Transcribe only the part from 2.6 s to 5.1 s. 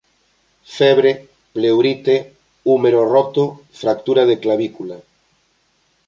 úmero roto, fractura de clavícula.